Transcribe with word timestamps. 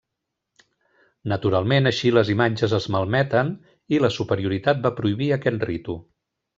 Naturalment 1.33 1.91
així 1.91 2.13
les 2.19 2.33
imatges 2.35 2.75
es 2.79 2.89
malmeten 2.97 3.55
i 3.97 4.03
la 4.07 4.13
superioritat 4.19 4.85
va 4.89 4.97
prohibir 5.01 5.33
aquest 5.41 5.71
ritu. 5.75 6.01